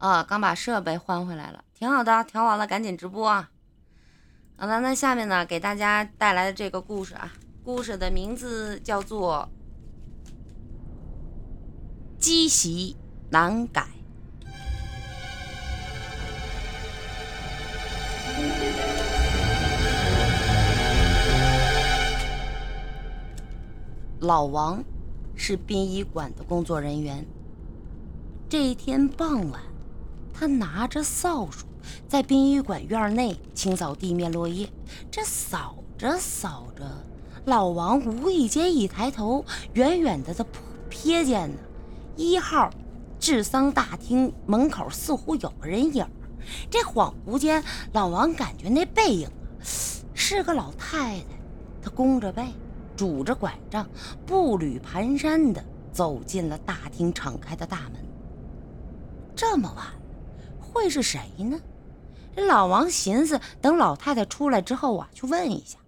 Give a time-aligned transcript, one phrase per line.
[0.00, 3.50] 啊，刚把设备换回来了，挺好的，调好了赶紧直播啊。
[4.56, 7.30] 好了，那下面呢，给大家带来的这个故事啊，
[7.62, 9.46] 故事的名字叫做
[12.18, 12.96] 《积习
[13.30, 13.82] 难改》。
[24.20, 24.82] 老王
[25.36, 27.26] 是殡仪馆的工作人员。
[28.50, 29.62] 这一天傍晚，
[30.40, 31.66] 他拿着扫帚
[32.08, 34.66] 在殡仪馆院内清扫地面落叶。
[35.10, 36.82] 这扫着扫着，
[37.44, 40.42] 老王无意间一抬头，远远的他
[40.90, 41.58] 瞥见呢，
[42.16, 42.70] 一号
[43.18, 46.06] 治丧大厅门口似乎有个人影。
[46.70, 47.62] 这恍惚间，
[47.92, 49.28] 老王感觉那背影
[50.14, 51.24] 是个老太太，
[51.82, 52.46] 她弓着背，
[52.96, 53.86] 拄着拐杖，
[54.24, 55.62] 步履蹒跚的
[55.92, 58.02] 走进了大厅敞开的大门。
[59.36, 59.86] 这么晚，
[60.72, 61.60] 会是谁呢？
[62.34, 65.78] 这老王寻思，等老太太出来之后啊，去问一下。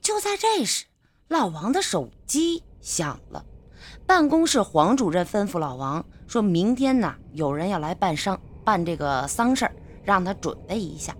[0.00, 0.86] 就在这时，
[1.28, 3.44] 老王的手机响了。
[4.06, 11.14] 办公室黄主任吩咐老王，说明天呢，有人要来办丧，办这个丧事儿，让他准备一下。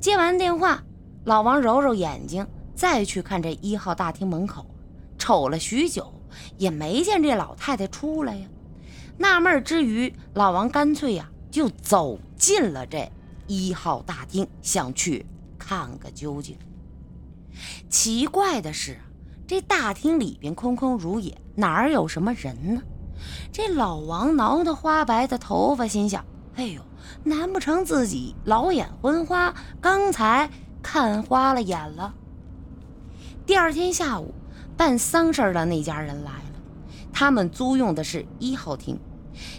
[0.00, 0.82] 接完电话，
[1.24, 4.66] 老王揉揉眼睛，再去看这一号大厅门口，
[5.18, 6.12] 瞅了许久，
[6.56, 8.46] 也没见这老太太出来呀。
[9.18, 13.10] 纳闷之余，老王干脆呀就走进了这
[13.46, 15.24] 一号大厅，想去
[15.58, 16.54] 看个究竟。
[17.88, 18.98] 奇怪的是，
[19.46, 22.82] 这大厅里边空空如也，哪儿有什么人呢？
[23.50, 26.22] 这老王挠挠花白的头发，心想：
[26.56, 26.82] 哎呦，
[27.24, 30.50] 难不成自己老眼昏花，刚才
[30.82, 32.12] 看花了眼了？
[33.46, 34.34] 第二天下午，
[34.76, 36.60] 办丧事的那家人来了。
[37.14, 39.00] 他们租用的是一号厅，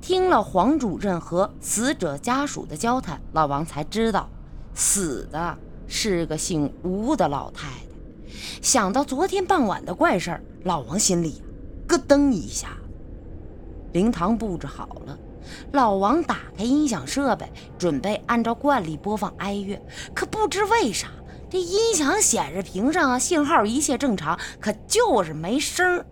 [0.00, 4.28] 听了黄主任和死者家属的交谈，老王才知道
[4.74, 7.74] 死的是个姓吴的老太太。
[8.62, 11.42] 想到昨天傍晚的怪事儿，老王心里
[11.86, 12.76] 咯噔一下。
[13.92, 15.18] 灵堂布置好了，
[15.72, 19.80] 老王打开音响设备，准备按照惯例播放哀乐。
[20.14, 21.08] 可不知为啥，
[21.50, 26.06] 这音响显示屏上啊信号一切正常，可就是没声儿。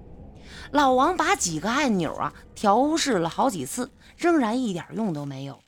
[0.73, 5.61] 老王把几个按钮啊调试了好几次，仍然一点用都没有。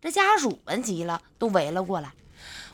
[0.00, 2.14] 这家属们急了，都围了过来。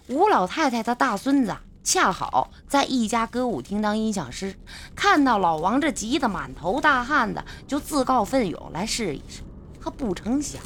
[0.07, 4.55] 吴老太太的大孙子恰好在一家歌舞厅当音响师，
[4.95, 9.43] 看到老王这急得满头大汗的，就自告奋勇来试一试。
[9.81, 10.63] 可不成想，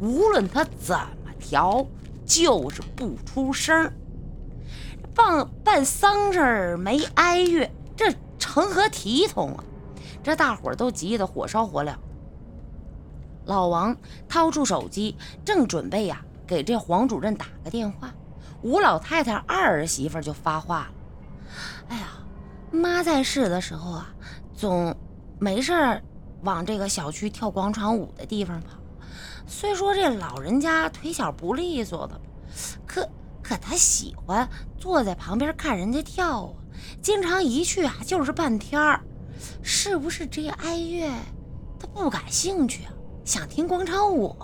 [0.00, 1.84] 无论他怎么调，
[2.24, 3.92] 就是不出声。
[5.12, 9.64] 办办丧事没哀乐，这成何体统啊？
[10.22, 11.96] 这大伙儿都急得火烧火燎。
[13.48, 13.96] 老王
[14.28, 18.12] 掏出手机，正准备呀给这黄主任打个电话，
[18.60, 20.90] 吴老太太二儿媳妇就发话了
[21.88, 22.08] ：“哎呀，
[22.70, 24.14] 妈在世的时候啊，
[24.54, 24.94] 总
[25.38, 25.72] 没事
[26.42, 28.76] 往这个小区跳广场舞的地方跑。
[29.46, 32.20] 虽说这老人家腿脚不利索的，
[32.86, 33.08] 可
[33.42, 36.52] 可他喜欢坐在旁边看人家跳啊，
[37.00, 39.00] 经常一去啊就是半天儿。”
[39.62, 41.08] 是不是这哀乐
[41.78, 42.92] 他不感兴趣啊？
[43.28, 44.34] 想听广场舞？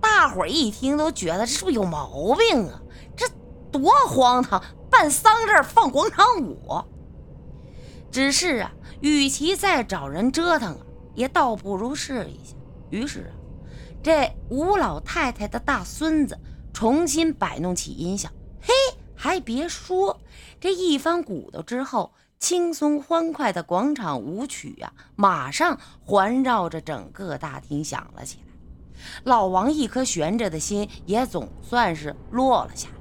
[0.00, 2.80] 大伙儿一听都觉得这是不是有毛病啊？
[3.16, 3.26] 这
[3.72, 4.62] 多荒唐！
[4.88, 6.80] 办丧事放广场舞？
[8.12, 8.70] 只是啊，
[9.00, 10.86] 与其再找人折腾啊，
[11.16, 12.54] 也倒不如试一下。
[12.90, 13.34] 于是啊，
[14.04, 16.38] 这吴老太太的大孙子
[16.72, 18.30] 重新摆弄起音响。
[18.60, 18.72] 嘿，
[19.16, 20.20] 还别说，
[20.60, 22.12] 这一番鼓捣之后。
[22.38, 28.54] 轻松欢快的广场舞曲呀，马上环绕着整个大厅响了起来。
[29.24, 32.94] 老王一颗悬着的心也总算是落了下来。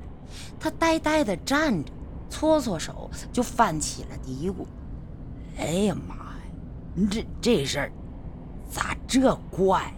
[0.59, 1.91] 他呆呆地站着，
[2.29, 4.65] 搓搓手，就泛起了嘀咕
[5.57, 7.91] ：“哎呀妈呀，这这事儿
[8.69, 9.93] 咋这怪？”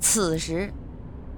[0.00, 0.72] 此时，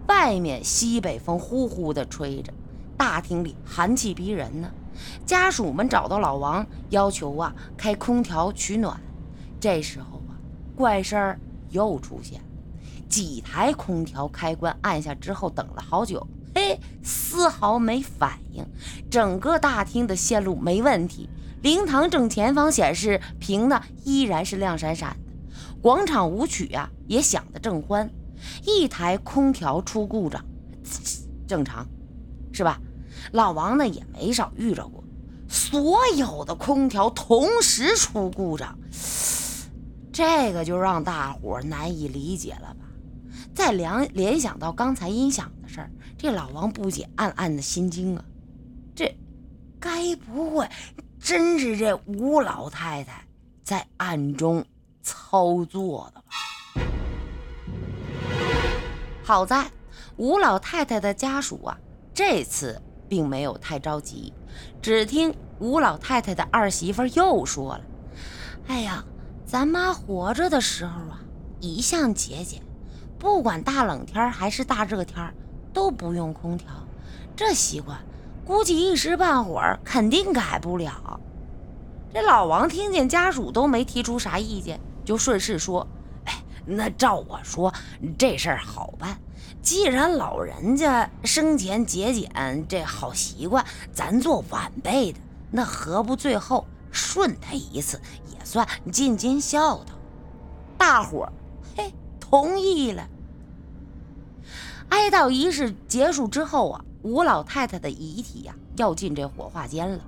[0.09, 2.53] 外面西北风呼呼地吹着，
[2.97, 4.71] 大厅里寒气逼人呢。
[5.25, 9.01] 家属们找到老王，要求啊开空调取暖。
[9.61, 10.35] 这时候啊，
[10.75, 11.41] 怪事儿
[11.71, 12.41] 又出现
[13.09, 18.67] 几台空调开关按下之后，等了好久，嘿，丝毫没反应。
[19.11, 21.29] 整个大厅的线路没问题，
[21.63, 25.33] 灵堂正前方显示屏呢依然是亮闪闪的。
[25.81, 28.11] 广场舞曲呀也响得正欢。
[28.65, 30.45] 一台空调出故障，
[31.47, 31.87] 正常，
[32.53, 32.81] 是吧？
[33.31, 35.05] 老王呢也没少遇着过，
[35.49, 38.77] 所有的空调同时出故障，
[40.13, 42.87] 这个就让大伙难以理解了吧？
[43.55, 48.25] 再联联想到刚才音响的事儿，这老王不仅暗暗的心惊啊，
[48.95, 49.15] 这
[49.79, 50.69] 该不会
[51.21, 53.27] 真是这吴老太太
[53.63, 54.65] 在暗中
[55.03, 56.27] 操作的吧？
[59.23, 59.71] 好在
[60.17, 61.79] 吴老太太的家属啊，
[62.15, 62.81] 这次
[63.13, 64.33] 并没有太着急，
[64.81, 67.83] 只听吴老太太的二媳妇又说了
[68.69, 69.05] ：“哎呀，
[69.45, 71.21] 咱妈活着的时候啊。”
[71.61, 72.63] 一向节俭，
[73.19, 75.31] 不管大冷天还是大热天，
[75.75, 76.69] 都不用空调。
[77.37, 77.99] 这习惯
[78.47, 81.21] 估计一时半会儿肯定改不了。
[82.15, 85.87] 这老王听见家属都没提出啥意见，就顺势说
[86.25, 87.71] ：“哎，那照我说，
[88.17, 89.19] 这事儿好办。
[89.63, 95.21] 既然老人家生前节俭这好习惯，咱做晚辈的，
[95.53, 98.01] 那何不最后顺他一次，
[98.33, 99.95] 也算尽尽孝道？”
[100.77, 101.33] 大伙儿。
[101.77, 103.09] 嘿，同意了。
[104.89, 110.05] 哀悼仪式结束之后啊，吴老太太的遗体呀要进这火化间了。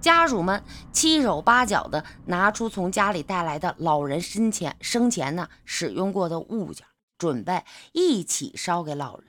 [0.00, 0.62] 家属们
[0.92, 6.86] 七手八脚的拿出从家里带来的老人生前生前呢使用过的物件，
[7.18, 7.62] 准备
[7.92, 9.26] 一起烧给老人。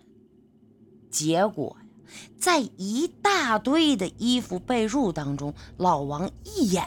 [1.10, 1.86] 结果呀，
[2.40, 6.86] 在一大堆的衣服被褥当中，老王一眼。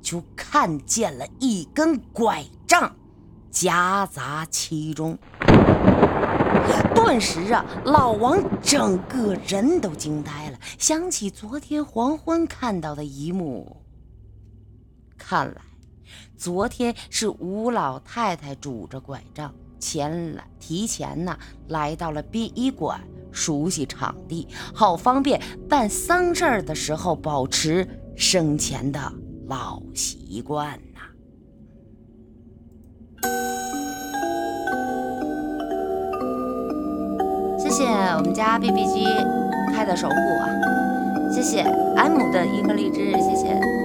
[0.00, 2.96] 就看见了一根拐杖
[3.60, 5.18] 夹杂其中，
[6.94, 13.82] 顿时啊，老王整个人都惊呆了，想起昨天黄昏看到的一幕。
[15.16, 15.60] 看来，
[16.36, 23.00] 昨天是吴老太太拄着拐杖前来，提前呢来到了殡仪馆，
[23.32, 27.84] 熟悉场地，好方便办丧事的时候保持
[28.14, 29.12] 生前的。
[29.48, 30.78] 老习惯
[37.78, 39.06] 谢谢我们家 BB 机
[39.72, 40.50] 开的守护啊！
[41.32, 41.60] 谢谢
[41.94, 43.77] M 的一颗荔枝，谢谢。